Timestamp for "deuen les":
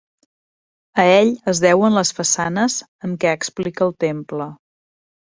1.65-2.11